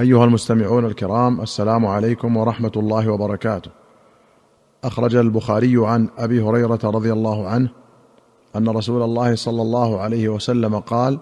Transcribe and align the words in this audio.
أيها 0.00 0.24
المستمعون 0.24 0.84
الكرام 0.84 1.40
السلام 1.40 1.86
عليكم 1.86 2.36
ورحمة 2.36 2.72
الله 2.76 3.08
وبركاته. 3.12 3.70
أخرج 4.84 5.16
البخاري 5.16 5.86
عن 5.86 6.08
أبي 6.18 6.42
هريرة 6.42 6.78
رضي 6.84 7.12
الله 7.12 7.48
عنه 7.48 7.68
أن 8.56 8.68
رسول 8.68 9.02
الله 9.02 9.34
صلى 9.34 9.62
الله 9.62 10.00
عليه 10.00 10.28
وسلم 10.28 10.78
قال 10.78 11.18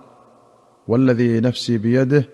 والذي 0.88 1.41
نفسي 1.41 1.79
بيده 1.79 2.29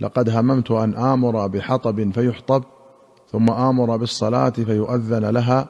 لقد 0.00 0.28
هممت 0.30 0.70
أن 0.70 0.94
آمر 0.94 1.46
بحطب 1.46 2.12
فيحطب 2.12 2.64
ثم 3.32 3.50
آمر 3.50 3.96
بالصلاة 3.96 4.50
فيؤذن 4.50 5.24
لها 5.24 5.68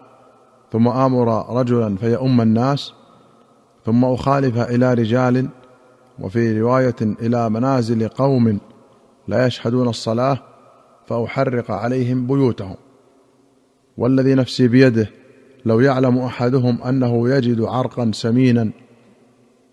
ثم 0.73 0.89
آمر 0.89 1.57
رجلا 1.61 1.97
فيؤم 1.97 2.41
الناس 2.41 2.93
ثم 3.87 4.05
أخالف 4.05 4.59
إلى 4.59 4.95
رجال 4.95 5.49
وفي 6.19 6.61
رواية 6.61 6.97
إلى 7.03 7.51
منازل 7.51 8.09
قوم 8.09 8.59
لا 9.33 9.47
يشهدون 9.47 9.89
الصلاة 9.89 10.39
فأحرق 11.07 11.71
عليهم 11.71 12.27
بيوتهم. 12.27 12.77
والذي 13.97 14.35
نفسي 14.35 14.69
بيده 14.69 15.11
لو 15.65 15.81
يعلم 15.81 16.19
أحدهم 16.19 16.83
أنه 16.83 17.29
يجد 17.29 17.61
عرقا 17.61 18.11
سمينا 18.15 18.71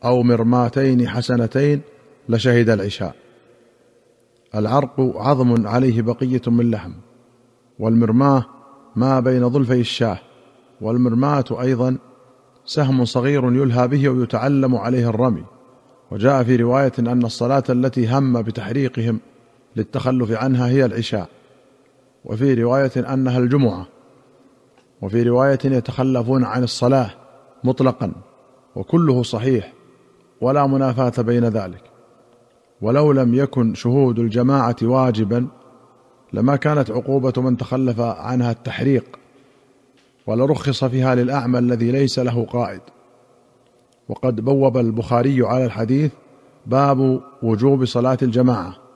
أو 0.06 0.24
مرماتين 0.24 1.08
حسنتين 1.08 1.82
لشهد 2.30 2.70
العشاء. 2.70 3.16
العرق 4.56 5.00
عظم 5.00 5.68
عليه 5.68 6.02
بقية 6.02 6.42
من 6.48 6.72
لحم 6.72 6.92
والمرماة 7.80 8.46
ما 8.96 9.20
بين 9.20 9.50
ظلفي 9.50 9.80
الشاه 9.80 10.20
والمرماة 10.82 11.46
أيضا 11.52 11.98
سهم 12.66 13.06
صغير 13.06 13.44
يلهى 13.54 13.88
به 13.88 14.10
ويتعلم 14.10 14.76
عليه 14.76 15.10
الرمي. 15.10 15.44
وجاء 16.12 16.44
في 16.44 16.56
رواية 16.56 16.92
أن 17.00 17.26
الصلاة 17.26 17.64
التي 17.70 18.08
هم 18.08 18.42
بتحريقهم 18.42 19.20
للتخلف 19.76 20.32
عنها 20.32 20.68
هي 20.68 20.86
العشاء. 20.86 21.30
وفي 22.26 22.54
رواية 22.54 23.14
أنها 23.14 23.40
الجمعة. 23.40 23.88
وفي 25.02 25.24
رواية 25.24 25.60
يتخلفون 25.66 26.44
عن 26.44 26.64
الصلاة 26.64 27.12
مطلقا. 27.64 28.12
وكله 28.76 29.24
صحيح. 29.24 29.74
ولا 30.42 30.68
منافاة 30.68 31.22
بين 31.22 31.46
ذلك. 31.46 31.82
ولو 32.82 33.12
لم 33.12 33.36
يكن 33.36 33.74
شهود 33.74 34.20
الجماعة 34.20 34.76
واجبا 34.82 35.48
لما 36.34 36.56
كانت 36.56 36.92
عقوبة 36.92 37.34
من 37.38 37.58
تخلف 37.58 38.00
عنها 38.00 38.52
التحريق. 38.52 39.20
ولرخص 40.28 40.84
فيها 40.84 41.16
للأعمى 41.16 41.60
الذي 41.60 41.92
ليس 41.92 42.20
له 42.20 42.46
قائد. 42.46 42.82
وقد 44.10 44.42
بوب 44.42 44.78
البخاري 44.78 45.46
على 45.46 45.66
الحديث 45.66 46.12
باب 46.66 47.22
وجوب 47.44 47.86
صلاة 47.86 48.18
الجماعة. 48.22 48.89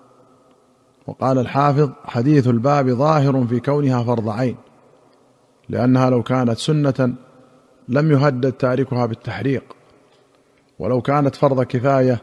وقال 1.07 1.39
الحافظ 1.39 1.89
حديث 2.05 2.47
الباب 2.47 2.89
ظاهر 2.89 3.45
في 3.45 3.59
كونها 3.59 4.03
فرض 4.03 4.29
عين 4.29 4.55
لأنها 5.69 6.09
لو 6.09 6.23
كانت 6.23 6.57
سنة 6.57 7.13
لم 7.87 8.11
يهدد 8.11 8.51
تاركها 8.51 9.05
بالتحريق 9.05 9.63
ولو 10.79 11.01
كانت 11.01 11.35
فرض 11.35 11.63
كفاية 11.63 12.21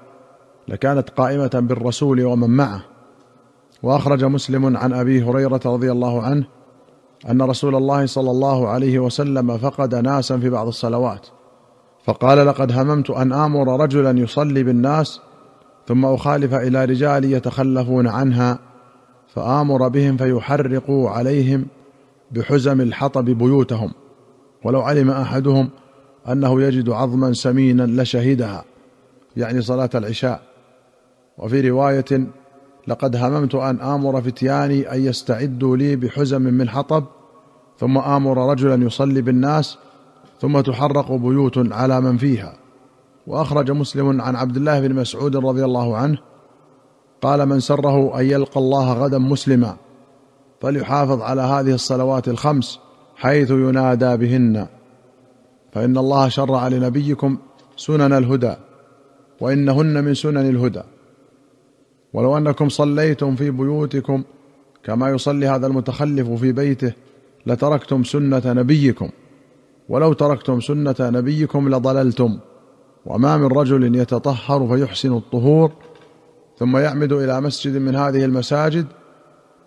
لكانت 0.69 1.11
قائمة 1.11 1.51
بالرسول 1.55 2.25
ومن 2.25 2.51
معه. 2.51 2.83
وأخرج 3.83 4.25
مسلم 4.25 4.77
عن 4.77 4.93
أبي 4.93 5.23
هريرة 5.23 5.61
رضي 5.67 5.93
الله 5.93 6.23
عنه 6.23 6.45
أن 7.31 7.43
رسول 7.43 7.75
الله 7.75 8.07
صلى 8.07 8.31
الله 8.31 8.69
عليه 8.69 8.99
وسلم 8.99 9.59
فقد 9.59 9.95
ناسا 9.95 10.39
في 10.39 10.51
بعض 10.51 10.67
الصلوات 10.67 11.27
فقال 12.05 12.47
لقد 12.47 12.73
هممت 12.73 13.11
أن 13.11 13.33
آمر 13.33 13.81
رجلا 13.81 14.19
يصلي 14.19 14.63
بالناس 14.63 15.21
ثم 15.89 16.05
أخالف 16.05 16.55
إلى 16.55 16.85
رجال 16.85 17.25
يتخلفون 17.25 18.07
عنها 18.07 18.59
فآمر 19.35 19.89
بهم 19.89 20.17
فيحرقوا 20.17 21.11
عليهم 21.11 21.67
بحزم 22.31 22.81
الحطب 22.81 23.25
بيوتهم. 23.25 23.91
ولو 24.65 24.81
علم 24.81 25.11
أحدهم 25.11 25.69
أنه 26.29 26.63
يجد 26.63 26.89
عظما 26.89 27.33
سمينا 27.33 28.03
لشهدها 28.03 28.65
يعني 29.37 29.63
صلاة 29.63 29.91
العشاء. 29.95 30.43
وفي 31.39 31.71
رواية 31.71 32.27
لقد 32.87 33.17
هممت 33.17 33.55
أن 33.55 33.81
آمر 33.81 34.23
فتياني 34.23 34.93
أن 34.93 35.05
يستعدوا 35.05 35.77
لي 35.77 35.97
بحزم 35.97 36.43
من 36.43 36.69
حطب 36.69 37.05
ثم 37.79 37.99
آمر 37.99 38.51
رجلا 38.51 38.87
يصلي 38.87 39.23
بالناس 39.23 39.79
ثم 40.41 40.61
تحرق 40.61 41.13
بيوت 41.13 41.73
على 41.73 42.01
من 42.01 42.17
فيها. 42.17 42.57
وأخرج 43.27 43.71
مسلم 43.71 44.21
عن 44.21 44.37
عبد 44.37 44.57
الله 44.57 44.81
بن 44.81 44.95
مسعود 44.95 45.37
رضي 45.37 45.65
الله 45.65 45.97
عنه 45.97 46.19
قال 47.23 47.47
من 47.47 47.61
سره 47.61 48.21
أن 48.21 48.25
يلقى 48.25 48.61
الله 48.61 48.93
غدا 48.93 49.19
مسلما 49.19 49.77
فليحافظ 50.61 51.23
على 51.23 51.43
هذه 51.43 51.75
الصلوات 51.75 52.29
الخمس 52.29 52.79
حيث 53.17 53.51
ينادى 53.51 54.17
بهن. 54.17 54.67
فإن 55.73 55.99
الله 55.99 56.29
شرع 56.29 56.69
لنبيكم 56.69 57.39
سنن 57.77 58.13
الهدى 58.13 58.55
وإنهن 59.41 60.05
من 60.05 60.15
سنن 60.15 60.49
الهدى. 60.49 60.83
ولو 62.13 62.37
أنكم 62.37 62.69
صليتم 62.69 63.37
في 63.37 63.51
بيوتكم 63.51 64.23
كما 64.85 65.11
يصلي 65.11 65.47
هذا 65.47 65.67
المتخلف 65.67 66.29
في 66.29 66.53
بيته 66.53 66.93
لتركتم 67.47 68.05
سنة 68.05 68.43
نبيكم. 68.47 69.09
ولو 69.89 70.13
تركتم 70.13 70.61
سنة 70.61 70.97
نبيكم 71.01 71.69
لضللتم. 71.69 72.39
وما 73.07 73.37
من 73.37 73.47
رجل 73.47 73.97
يتطهر 73.97 74.69
فيحسن 74.69 75.17
الطهور 75.17 75.73
ثم 76.61 76.77
يعمد 76.77 77.13
إلى 77.13 77.41
مسجد 77.41 77.77
من 77.77 77.97
هذه 77.97 78.25
المساجد 78.25 78.87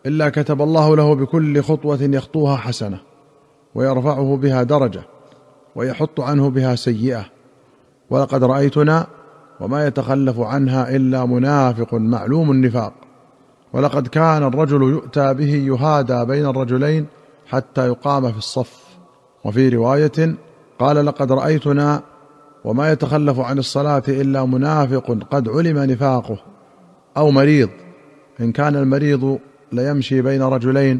إلا 0.05 0.29
كتب 0.29 0.61
الله 0.61 0.95
له 0.95 1.15
بكل 1.15 1.61
خطوة 1.61 1.99
يخطوها 2.01 2.57
حسنة 2.57 2.99
ويرفعه 3.75 4.37
بها 4.37 4.63
درجة 4.63 5.03
ويحط 5.75 6.19
عنه 6.19 6.49
بها 6.49 6.75
سيئة. 6.75 7.25
ولقد 8.09 8.43
رأيتنا 8.43 9.07
وما 9.59 9.87
يتخلف 9.87 10.39
عنها 10.39 10.95
إلا 10.95 11.25
منافق 11.25 11.93
معلوم 11.93 12.51
النفاق. 12.51 12.93
ولقد 13.73 14.07
كان 14.07 14.43
الرجل 14.43 14.81
يؤتى 14.81 15.33
به 15.33 15.53
يهادى 15.55 16.25
بين 16.25 16.45
الرجلين 16.45 17.05
حتى 17.47 17.87
يقام 17.87 18.31
في 18.31 18.37
الصف. 18.37 18.83
وفي 19.43 19.69
رواية 19.69 20.35
قال 20.79 21.05
لقد 21.05 21.31
رأيتنا 21.31 22.01
وما 22.65 22.91
يتخلف 22.91 23.39
عن 23.39 23.57
الصلاة 23.57 24.03
إلا 24.07 24.45
منافق 24.45 25.17
قد 25.31 25.49
علم 25.49 25.77
نفاقه. 25.77 26.52
أو 27.17 27.31
مريض. 27.31 27.69
إن 28.41 28.51
كان 28.51 28.75
المريض 28.75 29.39
ليمشي 29.71 30.21
بين 30.21 30.41
رجلين 30.41 30.99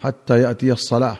حتى 0.00 0.40
يأتي 0.40 0.72
الصلاة. 0.72 1.16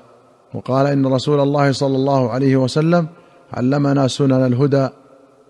وقال 0.55 0.87
إن 0.87 1.07
رسول 1.07 1.41
الله 1.41 1.73
صلى 1.73 1.97
الله 1.97 2.31
عليه 2.31 2.57
وسلم 2.57 3.07
علمنا 3.53 4.09
سنن 4.09 4.47
الهدى 4.47 4.89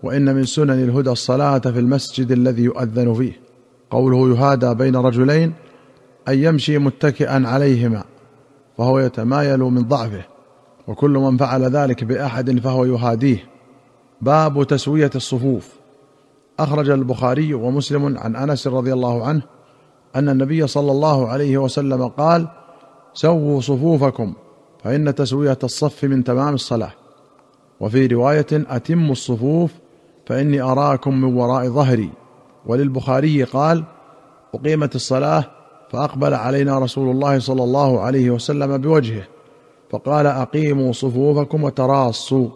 وإن 0.03 0.35
من 0.35 0.45
سنن 0.45 0.83
الهدى 0.83 1.09
الصلاة 1.09 1.59
في 1.59 1.79
المسجد 1.79 2.31
الذي 2.31 2.63
يؤذن 2.63 3.13
فيه. 3.13 3.39
قوله 3.89 4.29
يهادى 4.29 4.73
بين 4.73 4.95
رجلين 4.95 5.53
ان 6.27 6.39
يمشي 6.39 6.77
متكئا 6.77 7.47
عليهما 7.47 8.03
فهو 8.77 8.99
يتمايل 8.99 9.59
من 9.59 9.81
ضعفه. 9.81 10.25
وكل 10.87 11.09
من 11.09 11.37
فعل 11.37 11.63
ذلك 11.63 12.03
بأحد 12.03 12.59
فهو 12.59 12.85
يهاديه. 12.85 13.43
باب 14.21 14.63
تسوية 14.67 15.11
الصفوف. 15.15 15.84
أخرج 16.59 16.89
البخاري 16.89 17.53
ومسلم 17.53 18.17
عن 18.17 18.35
أنس 18.35 18.67
رضي 18.67 18.93
الله 18.93 19.25
عنه 19.25 19.41
أن 20.15 20.29
النبي 20.29 20.67
صلى 20.67 20.91
الله 20.91 21.27
عليه 21.27 21.57
وسلم 21.57 22.07
قال 22.07 22.47
سووا 23.13 23.61
صفوفكم 23.61 24.33
فإن 24.83 25.15
تسوية 25.15 25.57
الصف 25.63 26.03
من 26.03 26.23
تمام 26.23 26.53
الصلاة. 26.53 26.91
وفي 27.79 28.07
رواية 28.07 28.47
أتموا 28.51 29.11
الصفوف 29.11 29.71
فإني 30.25 30.61
أراكم 30.61 31.21
من 31.21 31.37
وراء 31.37 31.67
ظهري. 31.67 32.09
وللبخاري 32.65 33.43
قال 33.43 33.83
أقيمت 34.55 34.95
الصلاة 34.95 35.43
فأقبل 35.91 36.33
علينا 36.33 36.79
رسول 36.79 37.11
الله 37.11 37.39
صلى 37.39 37.63
الله 37.63 37.99
عليه 37.99 38.29
وسلم 38.29 38.77
بوجهه 38.77 39.23
فقال 39.89 40.27
أقيموا 40.27 40.91
صفوفكم 40.91 41.63
وتراصوا 41.63 42.49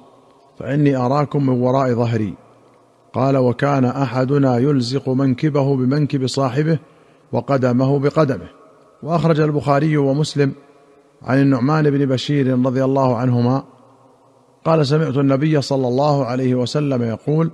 فإني 0.59 0.95
أراكم 0.95 1.45
من 1.45 1.61
وراء 1.61 1.93
ظهري. 1.93 2.33
قال 3.13 3.37
وكان 3.37 3.85
أحدنا 3.85 4.57
يلزق 4.57 5.09
منكبه 5.09 5.75
بمنكب 5.75 6.27
صاحبه 6.27 6.79
وقدمه 7.31 7.99
بقدمه. 7.99 8.47
وأخرج 9.03 9.39
البخاري 9.39 9.97
ومسلم 9.97 10.51
عن 11.21 11.41
النعمان 11.41 11.89
بن 11.89 12.05
بشير 12.05 12.65
رضي 12.65 12.83
الله 12.83 13.17
عنهما 13.17 13.63
قال 14.65 14.87
سمعت 14.87 15.17
النبي 15.17 15.61
صلى 15.61 15.87
الله 15.87 16.25
عليه 16.25 16.55
وسلم 16.55 17.03
يقول 17.03 17.51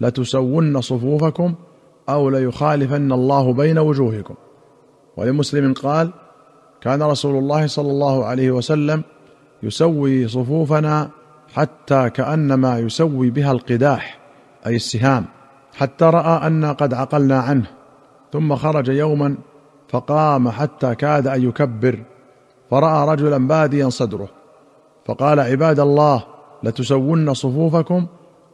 لتسون 0.00 0.80
صفوفكم 0.80 1.54
أو 2.08 2.30
ليخالفن 2.30 3.12
الله 3.12 3.52
بين 3.52 3.78
وجوهكم. 3.78 4.34
ولمسلم 5.16 5.72
قال 5.72 6.10
كان 6.80 7.02
رسول 7.02 7.36
الله 7.38 7.66
صلى 7.66 7.90
الله 7.90 8.24
عليه 8.24 8.50
وسلم 8.50 9.02
يسوي 9.62 10.28
صفوفنا 10.28 11.10
حتى 11.54 12.10
كأنما 12.10 12.78
يسوي 12.78 13.30
بها 13.30 13.52
القداح. 13.52 14.18
أي 14.68 14.76
السهام 14.76 15.24
حتى 15.74 16.04
رأى 16.04 16.46
أنا 16.46 16.72
قد 16.72 16.94
عقلنا 16.94 17.38
عنه 17.38 17.66
ثم 18.32 18.56
خرج 18.56 18.88
يوما 18.88 19.36
فقام 19.88 20.48
حتى 20.48 20.94
كاد 20.94 21.26
أن 21.26 21.42
يكبر 21.42 21.98
فرأى 22.70 23.08
رجلا 23.08 23.46
باديا 23.48 23.88
صدره 23.88 24.28
فقال 25.06 25.40
عباد 25.40 25.80
الله 25.80 26.24
لتسون 26.62 27.34
صفوفكم 27.34 28.06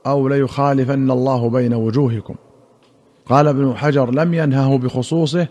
أو 0.07 0.29
ليخالفن 0.29 1.11
الله 1.11 1.51
بين 1.51 1.75
وجوهكم. 1.75 2.35
قال 3.27 3.49
ابن 3.49 3.75
حجر 3.77 4.11
لم 4.11 4.35
ينهه 4.35 4.79
بخصوصه 4.79 5.49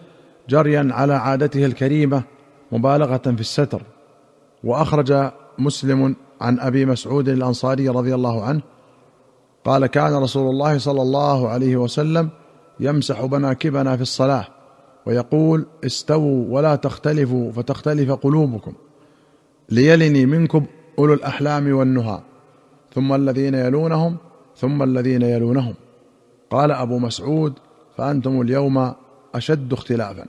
جريا 0.50 0.88
على 0.92 1.14
عادته 1.14 1.66
الكريمة 1.66 2.24
مبالغة 2.72 3.18
في 3.18 3.42
الستر. 3.42 3.82
وأخرج 4.64 5.32
مسلم 5.60 6.16
عن 6.42 6.60
أبي 6.60 6.86
مسعود 6.86 7.30
الأنصاري 7.30 7.90
رضي 7.90 8.16
الله 8.16 8.44
عنه 8.44 8.62
قال 9.66 9.86
كان 9.86 10.14
رسول 10.16 10.50
الله 10.50 10.78
صلى 10.78 11.02
الله 11.02 11.50
عليه 11.50 11.76
وسلم 11.76 12.30
يمسح 12.80 13.22
مناكبنا 13.22 13.96
في 13.96 14.02
الصلاة 14.02 14.48
ويقول 15.06 15.66
استووا 15.86 16.46
ولا 16.50 16.76
تختلفوا 16.76 17.52
فتختلف 17.52 18.12
قلوبكم 18.12 18.74
ليلني 19.70 20.26
منكم 20.26 20.66
أولو 21.00 21.14
الأحلام 21.14 21.74
والنهى. 21.74 22.20
ثم 22.96 23.14
الذين 23.14 23.56
يلونهم 23.56 24.18
ثم 24.58 24.84
الذين 24.84 25.22
يلونهم. 25.22 25.74
قال 26.50 26.72
أبو 26.72 27.00
مسعود 27.00 27.54
فأنتم 27.98 28.42
اليوم 28.42 28.94
أشد 29.36 29.74
اختلافا. 29.74 30.26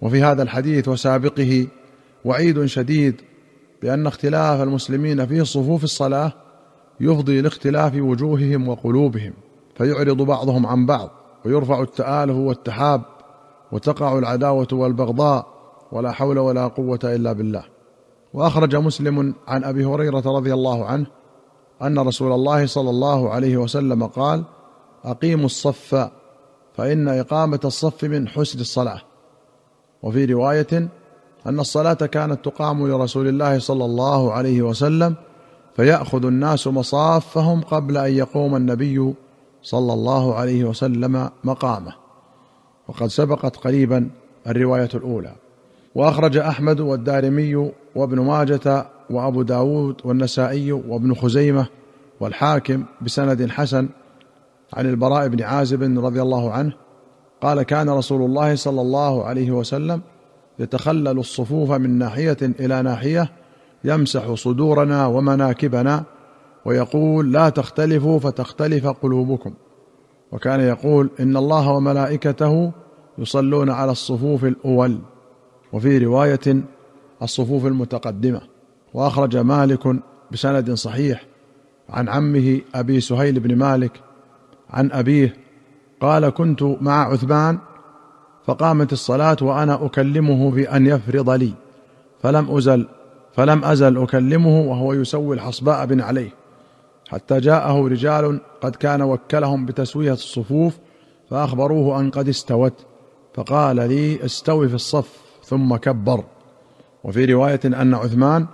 وفي 0.00 0.22
هذا 0.22 0.42
الحديث 0.42 0.88
وسابقه 0.88 1.66
وعيد 2.24 2.64
شديد 2.64 3.20
بأن 3.82 4.06
اختلاف 4.06 4.60
المسلمين 4.60 5.26
في 5.26 5.44
صفوف 5.44 5.84
الصلاة 5.84 6.32
يفضي 7.00 7.40
لاختلاف 7.40 7.94
وجوههم 7.94 8.68
وقلوبهم 8.68 9.32
فيعرض 9.74 10.16
بعضهم 10.16 10.66
عن 10.66 10.86
بعض 10.86 11.10
ويرفع 11.44 11.82
التآله 11.82 12.34
والتحاب 12.34 13.02
وتقع 13.72 14.18
العداوة 14.18 14.68
والبغضاء 14.72 15.46
ولا 15.92 16.12
حول 16.12 16.38
ولا 16.38 16.66
قوة 16.66 16.98
إلا 17.04 17.32
بالله. 17.32 17.64
وأخرج 18.34 18.76
مسلم 18.76 19.34
عن 19.48 19.64
أبي 19.64 19.84
هريرة 19.84 20.22
رضي 20.26 20.54
الله 20.54 20.84
عنه 20.84 21.06
أن 21.82 21.98
رسول 21.98 22.32
الله 22.32 22.66
صلى 22.66 22.90
الله 22.90 23.30
عليه 23.30 23.56
وسلم 23.56 24.06
قال 24.06 24.44
أقيموا 25.04 25.46
الصف 25.46 26.10
فإن 26.76 27.08
إقامة 27.08 27.60
الصف 27.64 28.04
من 28.04 28.28
حسن 28.28 28.60
الصلاة. 28.60 29.00
وفي 30.02 30.24
رواية 30.24 30.88
أن 31.46 31.60
الصلاة 31.60 31.94
كانت 31.94 32.44
تقام 32.44 32.88
لرسول 32.88 33.28
الله 33.28 33.58
صلى 33.58 33.84
الله 33.84 34.32
عليه 34.32 34.62
وسلم 34.62 35.14
فيأخذ 35.76 36.26
الناس 36.26 36.66
مصافهم 36.66 37.60
قبل 37.60 37.96
أن 37.96 38.12
يقوم 38.12 38.56
النبي 38.56 39.14
صلى 39.62 39.92
الله 39.92 40.34
عليه 40.34 40.64
وسلم 40.64 41.30
مقامه. 41.44 41.92
وقد 42.88 43.06
سبقت 43.06 43.56
قريبا 43.56 44.08
الرواية 44.46 44.88
الأولى. 44.94 45.32
وأخرج 45.94 46.36
أحمد 46.36 46.80
والدارمي 46.80 47.70
وابن 47.94 48.20
ماجة 48.20 48.86
وأبو 49.10 49.42
داود 49.42 49.96
والنسائي 50.04 50.72
وابن 50.72 51.14
خزيمة 51.14 51.66
والحاكم 52.20 52.84
بسند 53.02 53.50
حسن 53.50 53.88
عن 54.74 54.86
البراء 54.86 55.28
بن 55.28 55.42
عازب 55.42 55.82
رضي 56.04 56.22
الله 56.22 56.52
عنه. 56.52 56.72
قال 57.40 57.62
كان 57.62 57.90
رسول 57.90 58.22
الله 58.22 58.54
صلى 58.54 58.80
الله 58.80 59.24
عليه 59.24 59.50
وسلم 59.50 60.00
يتخلل 60.58 61.18
الصفوف 61.18 61.70
من 61.70 61.98
ناحية 61.98 62.36
إلى 62.42 62.82
ناحية 62.82 63.32
يمسح 63.86 64.34
صدورنا 64.34 65.06
ومناكبنا 65.06 66.04
ويقول 66.64 67.32
لا 67.32 67.48
تختلفوا 67.48 68.18
فتختلف 68.18 68.86
قلوبكم. 68.86 69.54
وكان 70.32 70.60
يقول 70.60 71.10
إن 71.20 71.36
الله 71.36 71.70
وملائكته 71.70 72.72
يصلون 73.18 73.70
على 73.70 73.92
الصفوف 73.92 74.44
الأول 74.44 74.98
وفي 75.72 75.98
رواية 75.98 76.64
الصفوف 77.22 77.66
المتقدمة. 77.66 78.40
وأخرج 78.94 79.36
مالك 79.36 79.96
بسند 80.30 80.74
صحيح 80.74 81.26
عن 81.88 82.08
عمه 82.08 82.60
أبي 82.74 83.00
سهيل 83.00 83.40
بن 83.40 83.56
مالك 83.56 84.00
عن 84.70 84.92
أبيه 84.92 85.36
قال 86.00 86.28
كنت 86.28 86.62
مع 86.62 87.12
عثمان 87.12 87.58
فقامت 88.46 88.92
الصلاة 88.92 89.36
وأنا 89.42 89.86
أكلمه 89.86 90.50
بأن 90.50 90.86
يفرض 90.86 91.30
لي 91.30 91.52
فلم 92.22 92.56
أزل 92.56 92.86
فلم 93.36 93.64
أزل 93.64 94.02
أكلمه 94.02 94.60
وهو 94.60 94.92
يسوي 94.92 95.36
الحصباء 95.36 95.86
بن 95.86 96.00
عليه 96.00 96.30
حتى 97.08 97.40
جاءه 97.40 97.88
رجال 97.88 98.40
قد 98.60 98.76
كان 98.76 99.02
وكلهم 99.02 99.66
بتسوية 99.66 100.12
الصفوف 100.12 100.78
فأخبروه 101.30 102.00
أن 102.00 102.10
قد 102.10 102.28
استوت. 102.28 102.86
فقال 103.34 103.76
لي 103.76 104.24
استوي 104.24 104.68
في 104.68 104.74
الصف 104.74 105.20
ثم 105.44 105.76
كبر. 105.76 106.24
وفي 107.04 107.24
رواية 107.24 107.60
أن 107.64 107.94
عثمان 107.94 108.46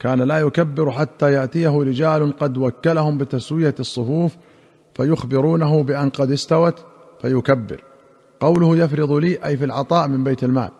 كان 0.00 0.22
لا 0.22 0.38
يكبر 0.38 0.90
حتى 0.90 1.32
يأتيه 1.32 1.82
رجال 1.82 2.36
قد 2.36 2.58
وكلهم 2.58 3.18
بتسوية 3.18 3.74
الصفوف 3.80 4.36
فيخبرونه 4.94 5.82
بأن 5.82 6.10
قد 6.10 6.30
استوت 6.30 6.84
فيكبر. 7.22 7.82
قوله 8.40 8.76
يفرض 8.76 9.12
لي 9.12 9.44
أي 9.44 9.56
في 9.56 9.64
العطاء 9.64 10.08
من 10.08 10.24
بيت 10.24 10.44
المال. 10.44 10.70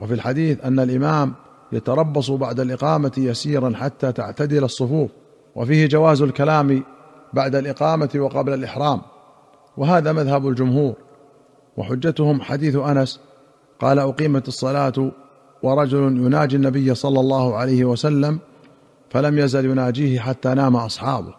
وفي 0.00 0.14
الحديث 0.14 0.64
أن 0.64 0.80
الإمام 0.80 1.34
يتربص 1.72 2.30
بعد 2.30 2.60
الإقامة 2.60 3.12
يسيرا 3.16 3.72
حتى 3.76 4.12
تعتدل 4.12 4.64
الصفوف 4.64 5.10
وفيه 5.54 5.86
جواز 5.86 6.22
الكلام 6.22 6.82
بعد 7.32 7.54
الإقامة 7.54 8.10
وقبل 8.16 8.54
الإحرام. 8.54 9.00
وهذا 9.76 10.12
مذهب 10.12 10.48
الجمهور. 10.48 10.94
وحجتهم 11.76 12.40
حديث 12.40 12.76
أنس 12.76 13.20
قال 13.80 13.98
أقيمت 13.98 14.48
الصلاة 14.48 15.10
ورجل 15.62 15.98
يناجي 15.98 16.56
النبي 16.56 16.94
صلى 16.94 17.20
الله 17.20 17.56
عليه 17.56 17.84
وسلم 17.84 18.38
فلم 19.10 19.38
يزل 19.38 19.64
يناجيه 19.64 20.20
حتى 20.20 20.54
نام 20.54 20.76
أصحابه. 20.76 21.34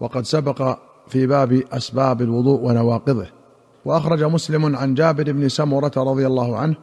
وقد 0.00 0.24
سبق 0.24 0.78
في 1.08 1.26
باب 1.26 1.62
أسباب 1.72 2.22
الوضوء 2.22 2.60
ونواقضه. 2.60 3.26
وأخرج 3.84 4.24
مسلم 4.24 4.76
عن 4.76 4.94
جابر 4.94 5.32
بن 5.32 5.48
سمرة 5.48 5.92
رضي 5.96 6.26
الله 6.26 6.56
عنه 6.56 6.76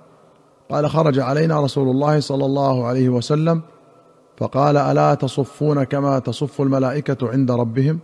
قال 0.70 0.90
خرج 0.90 1.20
علينا 1.20 1.62
رسول 1.62 1.90
الله 1.90 2.20
صلى 2.20 2.46
الله 2.46 2.86
عليه 2.86 3.10
وسلم 3.10 3.62
فقال 4.38 4.78
ألا 4.78 5.14
تصفون 5.14 5.84
كما 5.84 6.20
تصف 6.20 6.62
الملائكة 6.62 7.30
عند 7.30 7.52
ربهم؟ 7.52 8.00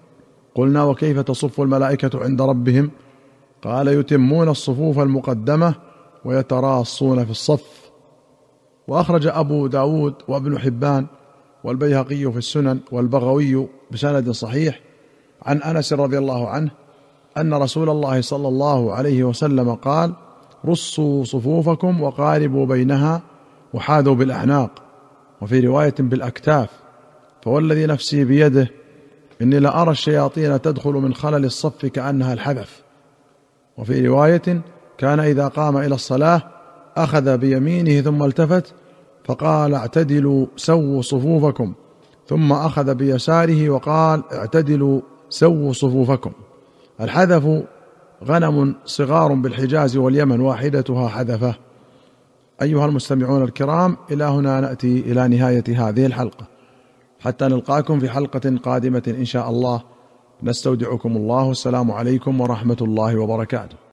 قلنا 0.56 0.84
وكيف 0.84 1.20
تصف 1.20 1.62
الملائكة 1.62 2.24
عند 2.24 2.42
ربهم؟ 2.42 2.92
قال 3.64 3.88
يتمون 3.88 4.50
الصفوف 4.50 5.00
المقدمة 5.00 5.76
ويتراصون 6.26 7.26
في 7.26 7.32
الصف. 7.32 7.92
وأخرج 8.88 9.28
أبو 9.28 9.68
داود 9.68 10.14
وابن 10.28 10.60
حبان 10.60 11.06
والبيهقي 11.64 12.32
في 12.32 12.38
السنن 12.38 12.80
والبغوي 12.92 13.68
بسند 13.92 14.32
صحيح 14.32 14.80
عن 15.42 15.62
أنس 15.62 15.94
رضي 15.94 16.18
الله 16.18 16.48
عنه 16.50 16.72
أن 17.38 17.54
رسول 17.54 17.90
الله 17.90 18.22
صلى 18.22 18.48
الله 18.48 18.94
عليه 18.94 19.24
وسلم 19.24 19.74
قال 19.74 20.14
رصوا 20.66 21.24
صفوفكم 21.24 22.02
وقاربوا 22.02 22.66
بينها 22.66 23.22
وحاذوا 23.74 24.16
بالاعناق 24.16 24.72
وفي 25.42 25.60
روايه 25.60 25.96
بالاكتاف 26.00 26.70
فوالذي 27.44 27.86
نفسي 27.86 28.26
بيده 28.26 28.68
اني 29.42 29.60
لارى 29.60 29.92
الشياطين 29.92 30.62
تدخل 30.62 30.92
من 30.92 31.14
خلل 31.14 31.46
الصف 31.46 31.86
كانها 31.86 32.34
الحذف 32.34 32.82
وفي 33.78 34.08
روايه 34.08 34.62
كان 34.98 35.20
اذا 35.20 35.48
قام 35.48 35.78
إلى 35.78 35.96
الصلاه 35.96 36.42
اخذ 36.98 37.38
بيمينه 37.38 38.02
ثم 38.02 38.24
التفت 38.24 38.74
فقال 39.26 39.74
اعتدلوا 39.74 40.46
سووا 40.56 41.02
صفوفكم. 41.02 41.74
ثم 42.28 42.52
اخذ 42.52 42.96
بيساره 42.96 43.70
وقال 43.70 44.24
اعتدلوا 44.34 45.02
سووا 45.30 45.74
صفوفكم. 45.74 46.32
الحذف 47.02 47.64
غنم 48.28 48.76
صغار 48.86 49.34
بالحجاز 49.34 49.98
واليمن 49.98 50.42
واحدتها 50.42 51.08
حذفه. 51.08 51.56
أيها 52.62 52.86
المستمعون 52.86 53.44
الكرام 53.44 53.98
إلى 54.12 54.24
هنا 54.24 54.62
نأتي 54.62 55.00
إلى 55.00 55.28
نهاية 55.28 55.64
هذه 55.90 56.06
الحلقة. 56.06 56.48
حتى 57.20 57.46
نلقاكم 57.46 58.00
في 58.00 58.10
حلقة 58.10 58.58
قادمة 58.64 59.04
إن 59.08 59.26
شاء 59.26 59.50
الله. 59.50 59.82
نستودعكم 60.44 61.18
الله. 61.18 61.44
والسلام 61.44 61.92
عليكم 61.92 62.42
ورحمة 62.42 62.78
الله 62.82 63.18
وبركاته. 63.18 63.76